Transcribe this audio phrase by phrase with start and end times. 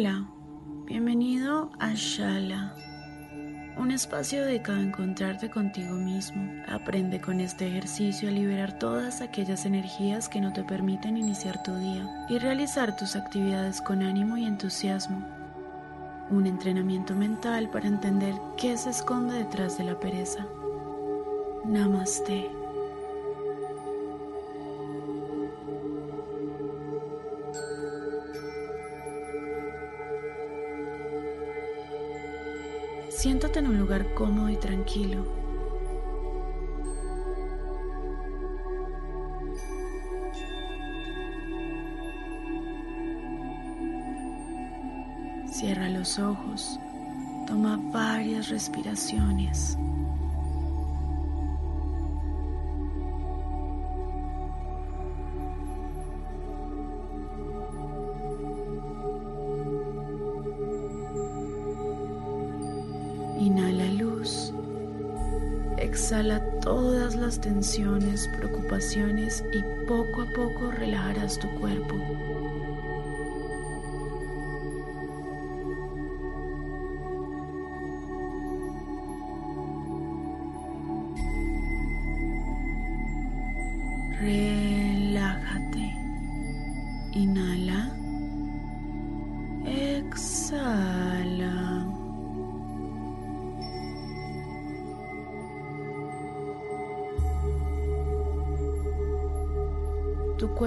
[0.00, 0.24] Hola,
[0.86, 2.74] bienvenido a Shala,
[3.76, 6.50] un espacio dedicado a encontrarte contigo mismo.
[6.68, 11.74] Aprende con este ejercicio a liberar todas aquellas energías que no te permiten iniciar tu
[11.74, 15.22] día y realizar tus actividades con ánimo y entusiasmo.
[16.30, 20.46] Un entrenamiento mental para entender qué se esconde detrás de la pereza.
[21.66, 22.59] Namaste.
[33.20, 35.26] Siéntate en un lugar cómodo y tranquilo.
[45.52, 46.80] Cierra los ojos.
[47.46, 49.76] Toma varias respiraciones.
[67.40, 71.96] Tensiones, preocupaciones y poco a poco relajarás tu cuerpo.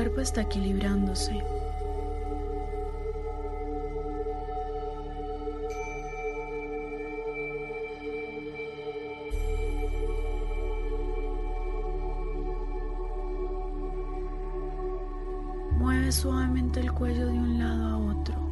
[0.04, 1.32] Cuerpo está equilibrándose.
[15.78, 18.43] Mueve suavemente el cuello de un lado a otro.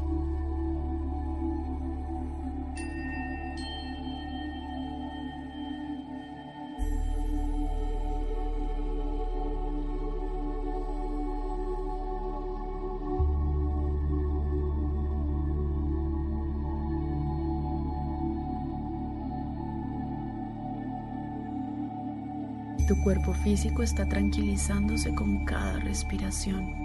[22.91, 26.75] Tu cuerpo físico está tranquilizándose con cada respiración.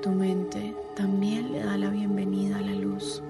[0.00, 3.22] Tu mente también le da la bienvenida a la luz.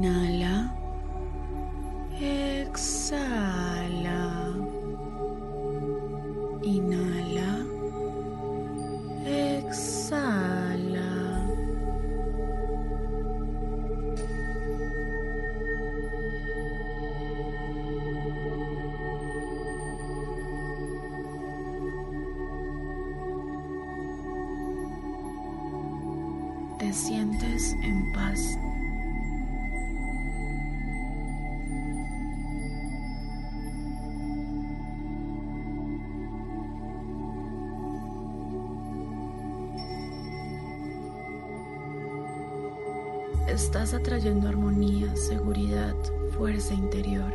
[0.00, 0.72] Inhala.
[2.18, 3.69] Exhala.
[43.50, 45.96] Estás atrayendo armonía, seguridad,
[46.38, 47.34] fuerza interior.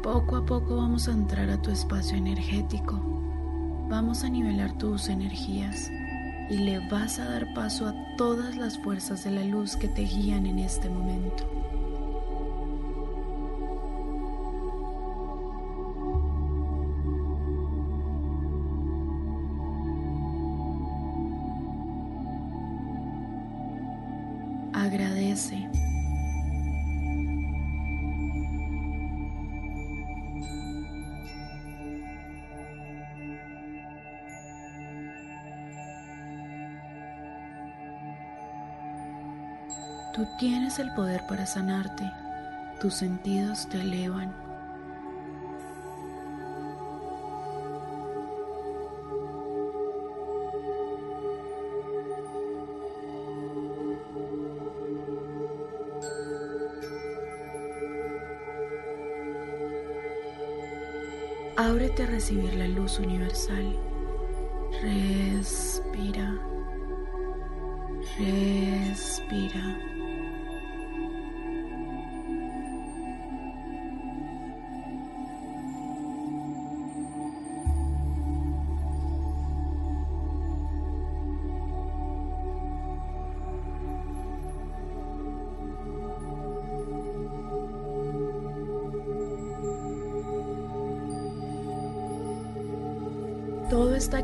[0.00, 3.00] Poco a poco vamos a entrar a tu espacio energético.
[3.88, 5.90] Vamos a nivelar tus energías
[6.50, 10.02] y le vas a dar paso a todas las fuerzas de la luz que te
[10.02, 11.59] guían en este momento.
[40.20, 42.12] Tú tienes el poder para sanarte.
[42.78, 44.34] Tus sentidos te elevan.
[61.56, 63.74] Ábrete a recibir la luz universal.
[64.82, 66.38] Respira.
[68.18, 69.99] Respira.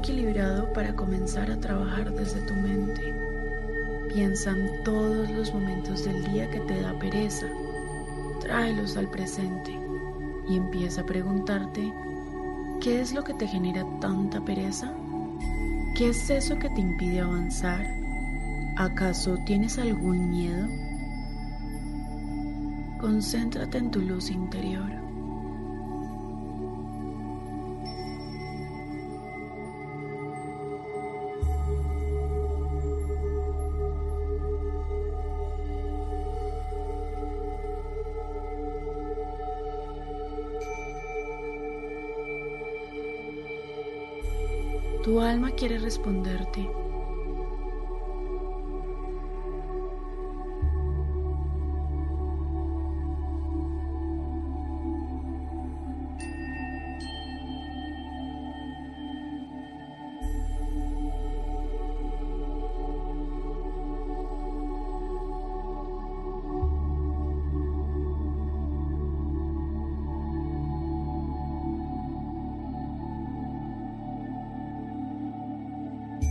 [0.06, 3.12] Equilibrado para comenzar a trabajar desde tu mente.
[4.14, 7.46] Piensa en todos los momentos del día que te da pereza.
[8.40, 9.76] Tráelos al presente
[10.48, 11.92] y empieza a preguntarte,
[12.80, 14.94] ¿qué es lo que te genera tanta pereza?
[15.96, 17.84] ¿Qué es eso que te impide avanzar?
[18.76, 20.68] ¿Acaso tienes algún miedo?
[23.00, 24.95] Concéntrate en tu luz interior.
[45.06, 46.85] Tu alma quiere responderte.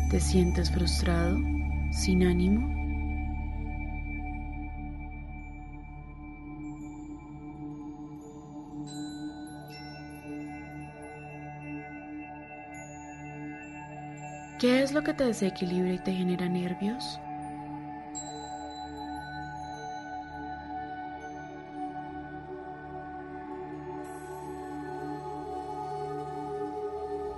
[0.09, 1.39] ¿Te sientes frustrado,
[1.91, 2.69] sin ánimo?
[14.59, 17.19] ¿Qué es lo que te desequilibra y te genera nervios?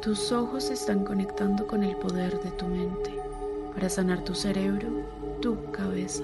[0.02, 3.20] Tus ojos están conectando con el poder de tu mente
[3.74, 4.88] para sanar tu cerebro,
[5.42, 6.24] tu cabeza.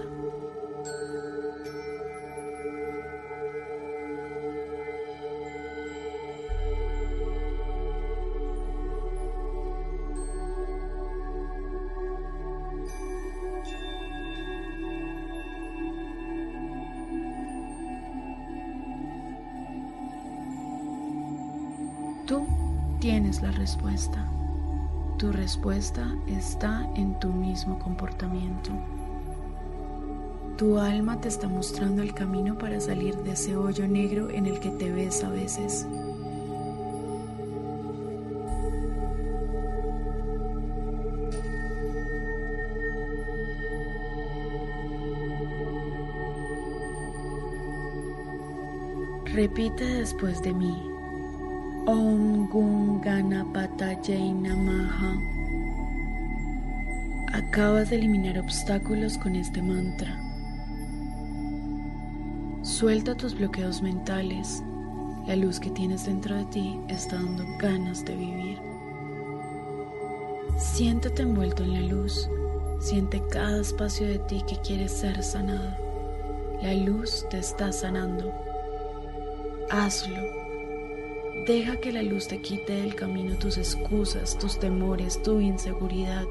[25.17, 28.71] Tu respuesta está en tu mismo comportamiento.
[30.57, 34.59] Tu alma te está mostrando el camino para salir de ese hoyo negro en el
[34.59, 35.87] que te ves a veces.
[49.25, 50.92] Repite después de mí.
[51.85, 55.19] Om Gung Ganapataye Namaha.
[57.33, 60.17] Acabas de eliminar obstáculos con este mantra.
[62.61, 64.63] Suelta tus bloqueos mentales.
[65.27, 68.59] La luz que tienes dentro de ti está dando ganas de vivir.
[70.57, 72.29] Siéntate envuelto en la luz.
[72.79, 75.75] Siente cada espacio de ti que quiere ser sanado.
[76.61, 78.31] La luz te está sanando.
[79.69, 80.42] Hazlo.
[81.45, 86.23] Deja que la luz te quite del camino tus excusas, tus temores, tu inseguridad.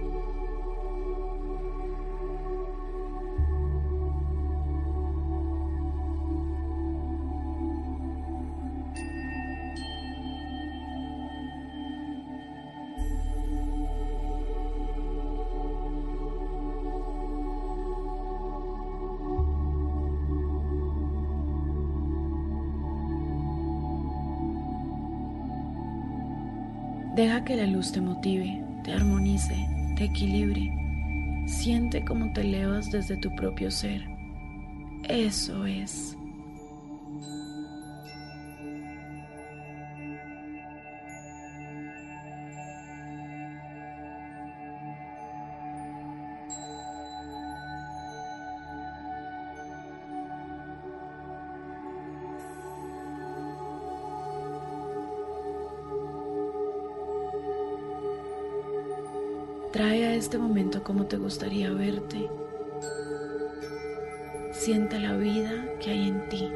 [27.22, 29.54] Deja que la luz te motive, te armonice,
[29.94, 30.72] te equilibre.
[31.46, 34.04] Siente cómo te elevas desde tu propio ser.
[35.04, 36.16] Eso es.
[60.22, 62.30] Este momento como te gustaría verte.
[64.52, 65.50] Siente la vida
[65.80, 66.48] que hay en ti.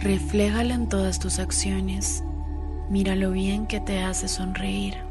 [0.00, 2.22] Refléjala en todas tus acciones
[2.90, 5.07] Mira lo bien que te hace sonreír.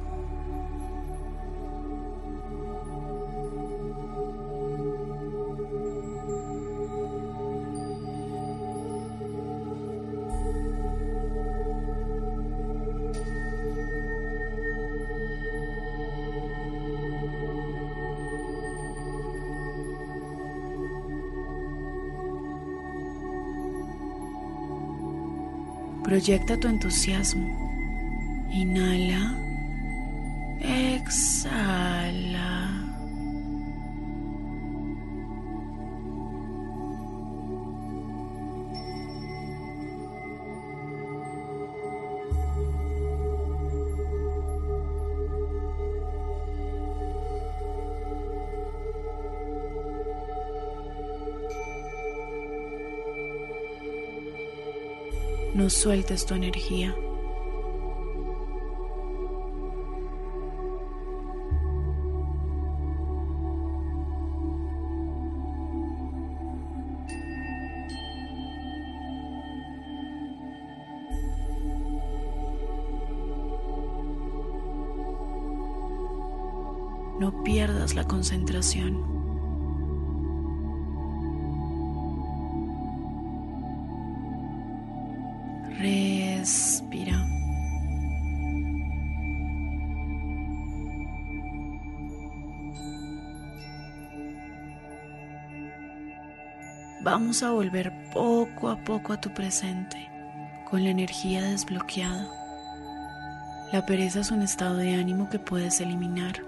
[26.07, 27.47] Proyecta tu entusiasmo
[28.49, 29.16] Inhala.
[55.57, 56.95] No sueltes tu energía.
[77.19, 79.26] No pierdas la concentración.
[97.19, 100.07] Vamos a volver poco a poco a tu presente,
[100.69, 102.29] con la energía desbloqueada.
[103.73, 106.43] La pereza es un estado de ánimo que puedes eliminar.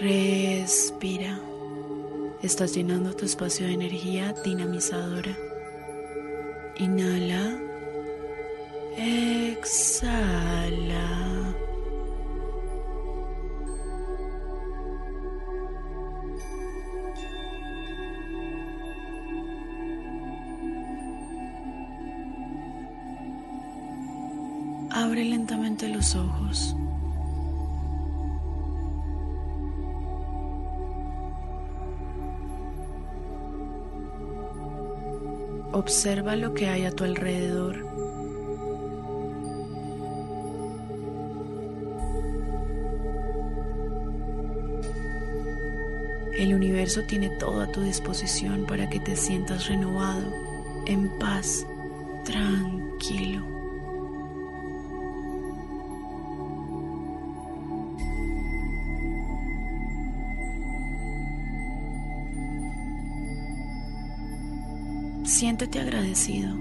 [0.00, 1.40] Respira.
[2.40, 5.36] Estás llenando tu espacio de energía dinamizadora.
[6.76, 7.58] Inhala.
[8.96, 10.28] Exhala.
[25.98, 26.76] Los ojos.
[35.72, 37.84] Observa lo que hay a tu alrededor.
[46.36, 50.32] El universo tiene todo a tu disposición para que te sientas renovado,
[50.86, 51.66] en paz,
[52.24, 53.57] tranquilo.
[65.28, 66.56] Siéntete agradecido.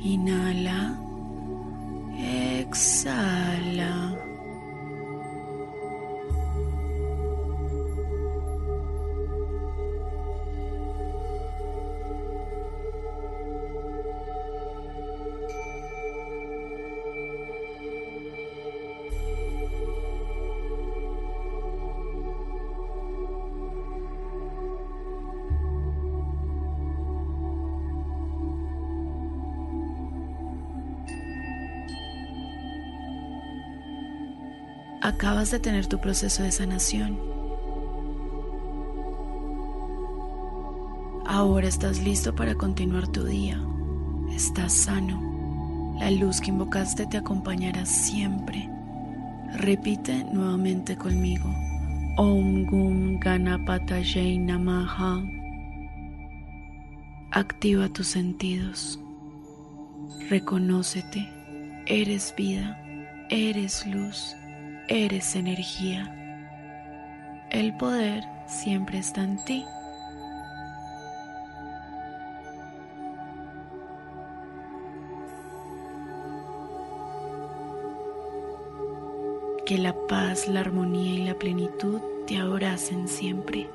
[0.00, 0.96] Inhala.
[2.60, 4.27] Exhala.
[35.08, 37.18] Acabas de tener tu proceso de sanación.
[41.26, 43.58] Ahora estás listo para continuar tu día.
[44.34, 45.96] Estás sano.
[45.98, 48.68] La luz que invocaste te acompañará siempre.
[49.54, 51.48] Repite nuevamente conmigo.
[52.18, 55.22] Om Gum Ganapataye Namaha.
[57.30, 59.00] Activa tus sentidos.
[60.28, 61.26] Reconócete.
[61.86, 62.78] Eres vida.
[63.30, 64.37] Eres luz
[64.88, 66.14] eres energía.
[67.50, 69.64] El poder siempre está en ti.
[79.66, 83.68] Que la paz, la armonía y la plenitud te abracen siempre.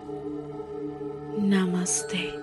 [1.38, 2.43] Namaste.